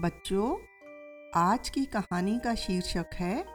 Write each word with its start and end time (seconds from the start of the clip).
बच्चों, 0.00 0.56
आज 1.40 1.68
की 1.68 1.84
कहानी 1.84 2.38
का 2.38 2.54
शीर्षक 2.54 3.06
है 3.14 3.46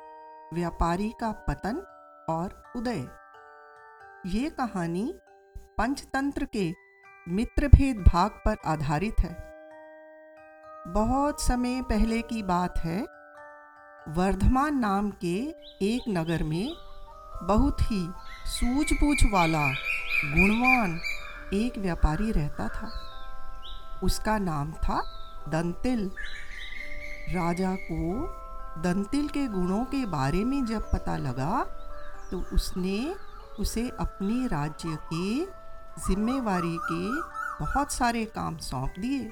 व्यापारी 0.54 1.14
का 1.21 1.32
पतन 1.32 1.75
और 2.29 2.64
उदय। 2.75 3.08
ये 4.25 4.50
कहानी 4.50 5.14
पंचतंत्र 5.58 6.46
के 6.46 6.74
मित्रभेद 7.30 7.98
भाग 7.98 8.32
पर 8.32 8.57
आधारित 8.66 9.16
है। 9.20 9.34
बहुत 10.88 11.41
समय 11.41 11.81
पहले 11.81 12.21
की 12.21 12.43
बात 12.43 12.77
है, 12.77 13.01
वर्धमान 14.07 14.79
नाम 14.79 15.11
के 15.11 15.35
एक 15.85 16.01
नगर 16.09 16.43
में 16.43 16.73
बहुत 17.43 17.81
ही 17.81 18.09
सूझबूझ 18.45 19.17
वाला, 19.33 19.67
गुणवान 20.25 20.99
एक 21.53 21.77
व्यापारी 21.77 22.31
रहता 22.31 22.67
था। 22.67 22.91
उसका 24.03 24.37
नाम 24.37 24.71
था 24.71 25.17
दंतिल। 25.49 26.09
राजा 27.29 27.75
को 27.82 28.27
दंतिल 28.82 29.27
के 29.27 29.45
गुणों 29.47 29.83
के 29.86 30.05
बारे 30.05 30.43
में 30.43 30.65
जब 30.65 30.91
पता 30.91 31.18
लगा 31.18 31.63
तो 32.32 32.38
उसने 32.55 33.16
उसे 33.59 33.88
अपने 33.99 34.48
राज्य 34.48 34.98
के 35.13 35.46
जिम्मेवारी 36.02 36.77
के 36.84 37.22
बहुत 37.59 37.91
सारे 37.91 38.26
काम 38.26 38.58
सौंप 38.58 38.94
दिए। 38.99 39.23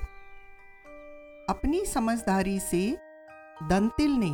अपनी 1.50 1.86
समझदारी 1.86 2.60
से 2.60 2.82
दंतिल 3.64 4.12
ने 4.16 4.32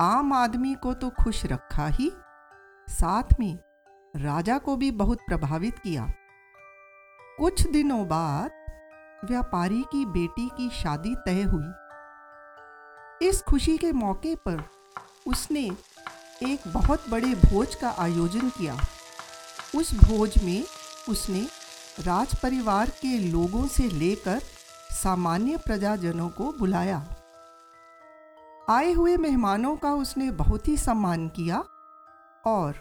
आम 0.00 0.32
आदमी 0.32 0.74
को 0.74 0.94
तो 0.94 1.10
खुश 1.20 1.44
रखा 1.46 1.86
ही, 1.88 2.10
साथ 2.88 3.38
में 3.40 3.58
राजा 4.14 4.58
को 4.58 4.76
भी 4.76 4.90
बहुत 4.90 5.18
प्रभावित 5.28 5.78
किया। 5.78 6.06
कुछ 7.38 7.66
दिनों 7.68 8.04
बाद 8.08 8.50
व्यापारी 9.24 9.82
की 9.82 10.04
बेटी 10.06 10.48
की 10.48 10.68
शादी 10.70 11.14
तय 11.14 11.42
हुई। 11.42 13.26
इस 13.28 13.42
खुशी 13.42 13.78
के 13.78 13.92
मौके 13.92 14.34
पर 14.36 14.62
उसने 15.26 15.70
एक 16.42 16.60
बहुत 16.68 17.08
बड़े 17.10 17.34
भोज 17.34 17.74
का 17.74 17.90
आयोजन 17.98 18.50
किया। 18.50 18.76
उस 19.76 19.94
भोज 19.94 20.42
में 20.44 20.64
उसने 21.08 21.46
राज 22.00 22.34
परिवार 22.40 22.90
के 22.90 23.18
लोगों 23.18 23.66
से 23.66 23.88
लेकर 23.88 24.40
सामान्य 24.92 25.56
प्रजाजनों 25.56 26.28
को 26.28 26.52
बुलाया। 26.52 27.04
आए 28.70 28.92
हुए 28.92 29.16
मेहमानों 29.16 29.76
का 29.76 29.92
उसने 29.94 30.30
बहुत 30.30 30.68
ही 30.68 30.76
सम्मान 30.76 31.28
किया 31.28 31.64
और 32.44 32.74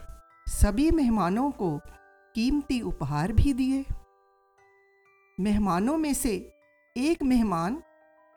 सभी 0.47 0.91
मेहमानों 0.91 1.51
को 1.51 1.77
कीमती 2.35 2.81
उपहार 2.81 3.31
भी 3.31 3.53
दिए। 3.53 3.85
मेहमानों 5.39 5.97
में 5.97 6.13
से 6.13 6.53
एक 6.97 7.23
मेहमान 7.23 7.83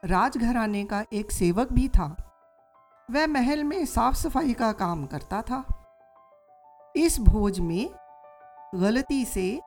राजघराने 0.04 0.84
का 0.84 1.04
एक 1.12 1.32
सेवक 1.32 1.72
भी 1.72 1.88
था। 1.88 2.04
वह 3.10 3.26
महल 3.26 3.64
में 3.64 3.84
साफ़ 3.86 4.14
सफ़ाई 4.14 4.52
का 4.52 4.72
काम 4.72 5.06
करता 5.06 5.42
था। 5.42 5.64
इस 6.96 7.20
भोज 7.20 7.60
में 7.60 7.90
गलती 8.74 9.24
से 9.24 9.60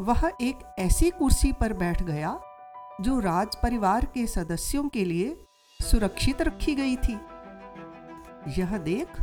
वह 0.00 0.30
एक 0.40 0.74
ऐसी 0.78 1.10
कुर्सी 1.10 1.52
पर 1.52 1.72
बैठ 1.72 2.02
गया 2.02 2.40
जो 3.00 3.18
राज 3.20 3.56
परिवार 3.62 4.04
के 4.04 4.26
सदस्यों 4.26 4.88
के 4.88 5.04
लिए 5.04 5.36
सुरक्षित 5.80 6.42
रखी 6.42 6.74
गई 6.74 6.96
थी। 6.96 7.20
यह 8.60 8.78
देख 8.78 9.20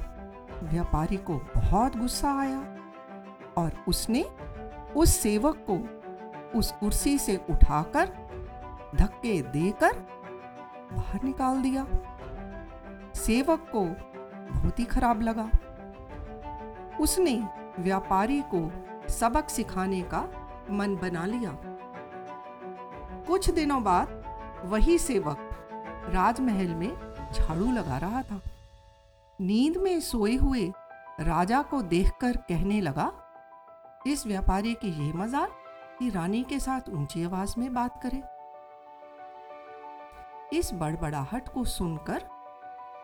व्यापारी 0.63 1.17
को 1.17 1.37
बहुत 1.55 1.97
गुस्सा 1.97 2.39
आया 2.39 2.59
और 3.57 3.83
उसने 3.87 4.23
उस 4.95 5.17
सेवक 5.17 5.65
को 5.69 5.94
उस 6.55 6.71
कुर्सी 6.71 7.17
से 7.17 7.35
उठाकर 7.49 8.09
धक्के 8.95 9.41
देकर 9.51 9.93
बाहर 10.91 11.23
निकाल 11.23 11.61
दिया। 11.61 11.85
सेवक 13.15 13.67
को 13.71 13.83
बहुत 14.51 14.79
ही 14.79 14.85
खराब 14.85 15.21
लगा। 15.21 15.49
उसने 16.99 17.35
व्यापारी 17.79 18.41
को 18.53 18.69
सबक 19.09 19.49
सिखाने 19.49 20.01
का 20.13 20.21
मन 20.71 20.95
बना 20.95 21.25
लिया। 21.25 21.57
कुछ 23.27 23.49
दिनों 23.49 23.83
बाद 23.83 24.21
वही 24.65 24.97
सेवक 24.97 25.49
राजमहल 26.09 26.73
में 26.75 26.91
झाड़ू 27.33 27.71
लगा 27.71 27.97
रहा 27.97 28.21
था। 28.21 28.41
नींद 29.39 29.77
में 29.77 29.99
सोए 30.01 30.35
हुए 30.35 30.71
राजा 31.19 31.61
को 31.61 31.81
देखकर 31.83 32.37
कहने 32.49 32.79
लगा, 32.81 33.11
इस 34.07 34.25
व्यापारी 34.27 34.73
की 34.73 34.89
यह 34.99 35.13
मज़ाक 35.15 35.61
कि 35.99 36.09
रानी 36.09 36.43
के 36.43 36.59
साथ 36.59 36.89
ऊँची 36.89 37.23
आवाज़ 37.23 37.53
में 37.57 37.73
बात 37.73 37.99
करे। 38.05 38.21
इस 40.53 40.73
बड़बड़ाहट 40.73 41.47
को 41.49 41.63
सुनकर 41.65 42.23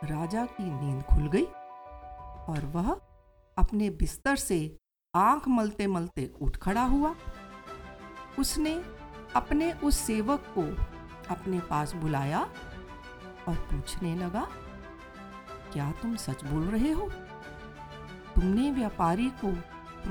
राजा 0.03 0.45
की 0.45 0.63
नींद 0.63 1.03
खुल 1.03 1.27
गई 1.27 1.45
और 2.45 2.65
वह 2.65 2.91
अपने 3.57 3.89
बिस्तर 3.89 4.35
से 4.35 4.59
आँख 5.13 5.47
मलते 5.47 5.87
मलते 5.87 6.31
उठ 6.41 6.57
खड़ा 6.57 6.83
हुआ। 6.83 7.15
उसने 8.39 8.73
अपने 9.35 9.71
उस 9.73 9.97
सेवक 9.97 10.53
को 10.57 10.63
अपने 11.33 11.59
पास 11.59 11.93
बुलाया 11.93 12.39
और 13.47 13.55
पूछने 13.71 14.15
लगा, 14.15 14.47
क्या 15.73 15.91
तुम 15.91 16.15
सच 16.15 16.43
बोल 16.43 16.63
रहे 16.63 16.91
हो? 16.91 17.09
तुमने 18.35 18.71
व्यापारी 18.71 19.29
को 19.43 19.51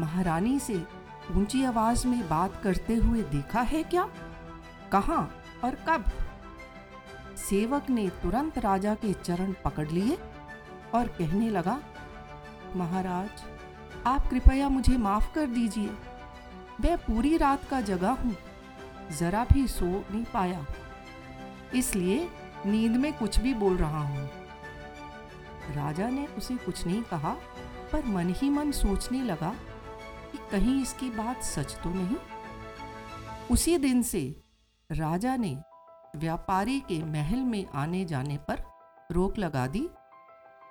महारानी 0.00 0.58
से 0.60 0.82
ऊँची 1.30 1.62
आवाज़ 1.64 2.06
में 2.06 2.28
बात 2.28 2.60
करते 2.62 2.94
हुए 2.94 3.22
देखा 3.22 3.60
है 3.62 3.82
क्या? 3.84 4.08
कहा 4.92 5.18
और 5.64 5.74
कब? 5.88 6.04
सेवक 7.38 7.90
ने 7.90 8.08
तुरंत 8.22 8.58
राजा 8.58 8.94
के 8.94 9.12
चरण 9.14 9.52
पकड़ 9.64 9.88
लिए 9.88 10.18
और 10.94 11.08
कहने 11.18 11.50
लगा, 11.50 11.78
महाराज, 12.76 13.42
आप 14.06 14.28
कृपया 14.30 14.68
मुझे 14.68 14.96
माफ़ 14.96 15.32
कर 15.34 15.46
दीजिए। 15.46 15.90
मैं 16.80 16.96
पूरी 16.98 17.36
रात 17.36 17.64
का 17.70 17.80
जगा 17.80 18.10
हूँ, 18.10 18.36
जरा 19.18 19.44
भी 19.52 19.66
सो 19.68 19.86
नहीं 19.86 20.24
पाया। 20.24 20.64
इसलिए 21.74 22.28
नींद 22.66 22.96
में 22.96 23.12
कुछ 23.12 23.40
भी 23.40 23.54
बोल 23.54 23.76
रहा 23.76 24.00
हूँ 24.00 24.28
राजा 25.74 26.08
ने 26.08 26.26
उसे 26.38 26.56
कुछ 26.56 26.86
नहीं 26.86 27.02
कहा, 27.02 27.36
पर 27.92 28.04
मन 28.06 28.34
ही 28.36 28.50
मन 28.50 28.70
सोचने 28.72 29.22
लगा 29.22 29.54
कि 30.32 30.38
कहीं 30.50 30.80
इसकी 30.82 31.10
बात 31.10 31.42
सच 31.42 31.74
तो 31.74 31.90
नहीं? 31.90 32.16
उसी 33.50 33.76
दिन 33.78 34.02
से 34.02 34.22
राजा 34.90 35.36
ने 35.36 35.56
व्यापारी 36.16 36.80
के 36.80 37.02
महल 37.04 37.40
में 37.44 37.64
आने 37.74 38.04
जाने 38.04 38.36
पर 38.38 38.62
रोक 39.12 39.38
लगा 39.38 39.66
दी 39.66 39.88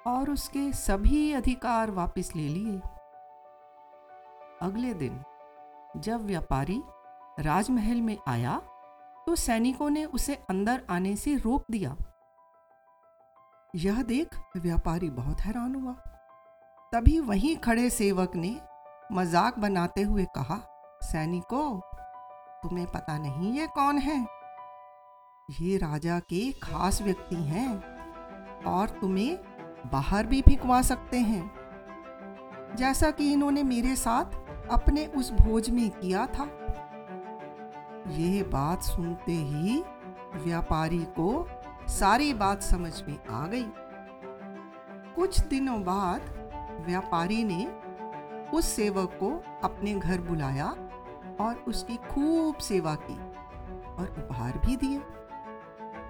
और 0.08 0.30
उसके 0.30 0.72
सभी 0.74 1.32
अधिकार 1.34 1.92
वापस 1.92 2.32
ले 2.36 2.48
लिए। 2.48 2.80
अगले 4.62 4.94
दिन 4.94 5.24
जब 5.98 6.26
व्यापारी 6.26 6.82
राजमहल 7.40 8.02
में 8.02 8.18
आया 8.28 8.58
तो 9.28 9.36
सैनिकों 9.36 9.90
ने 9.90 10.06
उसे 10.06 10.36
अंदर 10.50 10.82
आने 10.90 11.16
से 11.16 11.36
रोक 11.36 11.66
दिया। 11.72 11.96
यह 13.76 14.02
देख 14.04 14.40
व्यापारी 14.58 15.10
बहुत 15.10 15.42
हैरान 15.42 15.76
हुआ। 15.76 15.94
तभी 16.94 17.20
वहीं 17.20 17.56
खड़े 17.58 17.90
सेवक 17.90 18.36
ने 18.36 18.50
मज़ाक 19.12 19.60
बनाते 19.60 20.02
हुए 20.02 20.26
कहा, 20.26 20.60
सैनिकों, 21.02 21.80
तुम्हें 22.64 22.88
पता 22.88 23.18
नहीं 23.18 23.54
ये 23.54 23.68
कौन 23.68 23.98
है? 23.98 24.28
ये 25.50 25.78
राजा 25.78 26.20
के 26.20 26.52
खास 26.52 27.02
व्यक्ति 27.02 27.36
हैं 27.36 27.84
और 28.64 28.90
तुम्हें 28.90 29.40
बाहर 29.92 30.26
भी 30.26 30.42
फिकवा 30.42 30.82
सकते 30.82 31.18
हैं। 31.18 31.52
जैसा 32.76 33.12
कि 33.12 33.32
इन्होंने 33.34 33.64
मेरे 33.64 33.96
साथ 33.96 34.26
अपने 34.72 35.06
उस 35.06 35.32
भोज 35.32 35.70
में 35.70 35.90
किया 35.90 36.26
था। 36.28 36.44
यह 38.08 38.44
बात 38.44 38.82
सुनते 38.82 39.32
ही 39.32 39.84
व्यापारी 40.36 41.04
को 41.20 41.48
सारी 41.88 42.34
बात 42.34 42.62
समझ 42.62 43.04
में 43.08 43.20
आ 43.30 43.48
गई। 43.48 43.66
कुछ 45.16 45.40
दिनों 45.40 45.84
बाद 45.84 46.22
व्यापारी 46.88 47.44
ने 47.44 47.89
उस 48.54 48.66
सेवक 48.66 49.18
को 49.24 49.30
अपने 49.64 49.94
घर 49.94 50.22
बुलाया 50.22 50.68
और 51.42 51.66
उसकी 51.68 51.96
खूब 51.96 52.58
सेवा 52.58 52.96
की 52.96 53.18
और 53.94 54.26
उपहार 54.26 54.58
भी 54.58 54.76
दिए। 54.76 55.00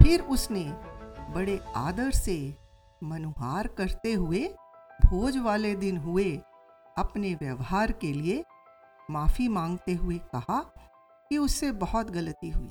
फिर 0.02 0.20
उसने 0.20 0.64
बड़े 1.34 1.58
आदर 1.76 2.10
से 2.10 2.56
मनुहार 3.02 3.66
करते 3.66 4.12
हुए 4.12 4.48
भोज 5.06 5.38
वाले 5.38 5.74
दिन 5.74 5.96
हुए 5.96 6.40
अपने 6.98 7.34
व्यवहार 7.34 7.92
के 7.92 8.12
लिए 8.12 8.44
माफ़ी 9.10 9.48
मांगते 9.48 9.94
हुए 9.94 10.18
कहा 10.18 10.60
कि 11.30 11.38
उससे 11.38 11.72
बहुत 11.72 12.10
गलती 12.10 12.50
हुई। 12.50 12.70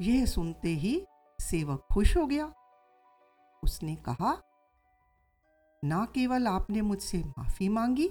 यह 0.00 0.26
सुनते 0.26 0.68
ही 0.68 1.06
सेवक 1.38 1.86
खुश 1.92 2.16
हो 2.16 2.26
गया। 2.26 2.52
उसने 3.62 3.96
कहा 3.96 4.42
ना 5.82 6.04
केवल 6.04 6.46
आपने 6.46 6.80
मुझसे 6.80 7.18
माफ़ी 7.18 7.68
मांगी, 7.68 8.10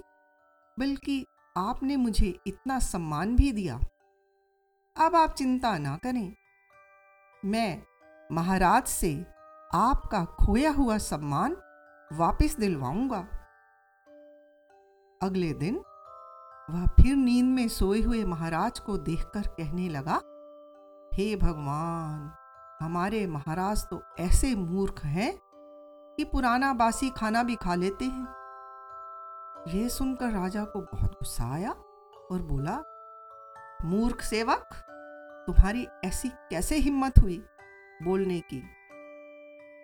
बल्कि 0.78 1.26
आपने 1.58 1.96
मुझे 1.96 2.40
इतना 2.48 2.80
सम्मान 2.80 3.36
भी 3.36 3.52
दिया। 3.52 3.80
अब 4.96 5.16
आप 5.16 5.34
चिंता 5.34 5.78
ना 5.78 5.96
करें। 5.98 6.34
मैं 7.46 7.82
महाराज 8.32 8.84
से 8.84 9.14
आपका 9.74 10.24
खोया 10.26 10.72
हुआ 10.72 10.98
सम्मान 10.98 11.56
वापस 12.12 12.56
दिलवाऊँगा। 12.60 13.20
अगले 15.22 15.52
दिन 15.54 15.76
वह 16.70 16.86
फिर 16.96 17.16
नींद 17.16 17.46
में 17.46 17.68
सोए 17.68 18.02
हुए 18.02 18.24
महाराज 18.24 18.80
को 18.80 18.98
देखकर 18.98 19.48
कहने 19.48 19.90
लगा, 19.90 20.22
हे 21.14 21.36
भगवान, 21.36 22.32
हमारे 22.82 23.26
महाराज 23.28 23.86
तो 23.86 24.02
ऐसे 24.20 24.56
मूर्ख 24.56 25.04
हैं 25.06 25.34
कि 26.20 26.24
पुराना 26.24 26.74
बासी 26.74 27.10
खाना 27.10 27.44
भी 27.44 27.56
खा 27.56 27.76
लेते 27.76 28.06
हैं। 28.06 28.28
यह 29.68 29.88
सुनकर 29.88 30.32
राजा 30.32 30.64
को 30.64 30.82
बहुत 30.82 31.12
गुस्सा 31.12 31.54
आया 31.54 31.72
और 32.32 32.42
बोला, 32.42 32.78
मूर्ख 33.86 34.22
सेवक, 34.22 34.70
तुम्हारी 35.48 35.88
ऐसी 36.06 36.30
कैसे 36.30 36.76
हिम्मत 36.76 37.20
हुई 37.20 37.38
बोलने 38.04 38.40
की? 38.40 38.60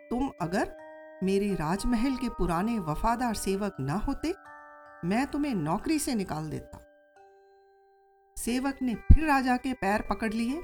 तुम 0.10 0.32
अगर 0.42 0.76
मेरे 1.24 1.54
राजमहल 1.54 2.16
के 2.16 2.30
पुराने 2.30 2.80
वफादार 2.80 3.34
सेवक 3.34 3.76
ना 3.80 3.94
होते, 3.94 4.34
मैं 5.06 5.28
तुम्हें 5.28 5.56
नौकरी 5.56 6.00
से 6.00 6.16
निकाल 6.16 6.50
देता। 6.50 6.80
सेवक 8.38 8.82
ने 8.82 8.96
फिर 8.96 9.28
राजा 9.28 9.58
के 9.58 9.74
पैर 9.74 10.02
पकड़ 10.10 10.34
लिए 10.34 10.62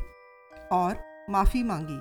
और 0.72 0.98
माफ़ी 1.30 1.64
मांगी 1.64 1.98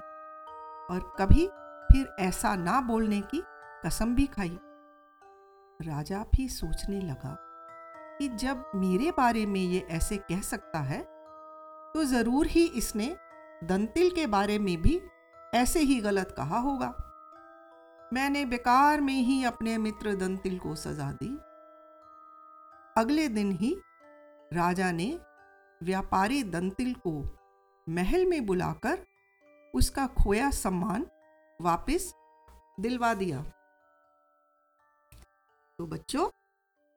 और 0.94 1.16
कभी 1.18 1.46
फिर 1.92 2.16
ऐसा 2.20 2.56
ना 2.56 2.80
बोलने 2.80 3.20
की 3.20 3.42
कसम 3.84 4.14
भी 4.14 4.26
खाई। 4.26 4.58
राजा 5.80 6.22
भी 6.32 6.48
सोचने 6.48 7.00
लगा 7.00 7.36
कि 8.18 8.28
जब 8.28 8.70
मेरे 8.74 9.10
बारे 9.10 9.44
में 9.46 9.60
ये 9.60 9.86
ऐसे 9.90 10.16
कह 10.28 10.40
सकता 10.42 10.78
है 10.80 11.00
तो 11.94 12.04
ज़रूर 12.04 12.46
ही 12.46 12.64
इसने 12.76 13.06
दंतिल 13.64 14.10
के 14.10 14.26
बारे 14.26 14.58
में 14.58 14.76
भी 14.82 15.00
ऐसे 15.54 15.80
ही 15.80 16.00
गलत 16.00 16.34
कहा 16.36 16.58
होगा। 16.58 16.94
मैंने 18.12 18.44
बेकार 18.44 19.00
में 19.00 19.14
ही 19.14 19.42
अपने 19.44 19.76
मित्र 19.78 20.14
दंतिल 20.16 20.58
को 20.58 20.74
सजा 20.76 21.10
दी। 21.12 21.28
अगले 22.96 23.28
दिन 23.28 23.52
ही 23.52 23.74
राजा 24.52 24.90
ने 24.92 25.08
व्यापारी 25.80 26.42
दंतिल 26.44 26.92
को 27.06 27.12
महल 27.86 28.24
में 28.26 28.44
बुलाकर 28.46 28.98
उसका 29.74 30.06
खोया 30.16 30.50
सम्मान 30.50 31.06
वापस 31.60 32.12
दिलवा 32.80 33.12
दिया। 33.14 33.44
तो 35.78 35.86
बच्चों, 35.86 36.30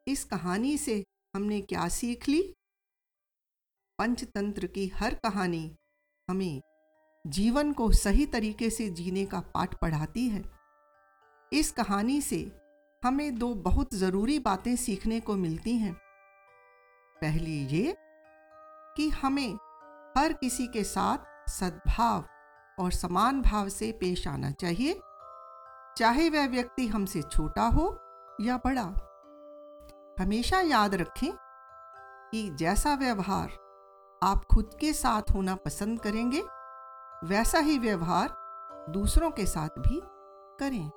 इस 0.08 0.24
कहानी 0.24 0.78
से 0.78 1.06
हमने 1.36 1.62
क्या 1.62 1.88
सीख 1.88 2.30
ली? 2.30 2.56
पंचतंत्र 4.00 4.68
की 4.68 4.88
हर 4.88 5.14
कहानी 5.14 5.76
हमें 6.30 6.62
जीवन 7.28 7.74
को 7.74 7.92
सही 7.92 8.26
तरीके 8.26 8.70
से 8.70 8.90
जीने 8.90 9.26
का 9.26 9.40
पाठ 9.40 9.76
पढ़ाती 9.82 10.28
है। 10.30 10.44
इस 11.54 11.72
कहानी 11.72 12.22
से 12.22 12.52
हमें 13.06 13.38
दो 13.38 13.54
बहुत 13.54 13.94
ज़रूरी 13.94 14.40
बातें 14.40 14.76
सीखने 14.76 15.20
को 15.20 15.36
मिलती 15.36 15.78
हैं। 15.78 15.94
पहली 17.22 17.66
ये 17.66 17.96
कि 18.98 19.10
हमें 19.10 19.56
हर 20.18 20.34
किसी 20.34 20.68
के 20.68 20.84
साथ 20.84 21.50
सद्भाव 21.50 22.26
और 22.80 22.92
समान 22.92 23.42
भाव 23.42 23.70
से 23.70 23.92
पेश 23.92 24.28
आना 24.28 24.52
चाहिए। 24.52 25.00
चाहे 25.98 26.30
वह 26.30 26.48
व्यक्ति 26.48 26.88
हमसे 26.88 27.22
छोटा 27.22 27.64
हो 27.64 28.01
या 28.42 28.58
बड़ा 28.58 28.84
हमेशा 30.20 30.60
याद 30.60 30.96
रखें 30.96 31.32
कि 32.32 32.50
जैसा 32.50 32.94
व्यवहार 32.94 33.50
आप 34.22 34.46
खुद 34.46 34.70
के 34.80 34.94
साथ 34.94 35.32
होना 35.34 35.56
पसंद 35.56 36.00
करेंगे, 36.00 36.42
वैसा 37.24 37.60
ही 37.60 37.78
व्यवहार 37.80 38.36
दूसरों 38.90 39.32
के 39.32 39.46
साथ 39.46 39.80
भी 39.80 40.02
करें। 40.60 40.90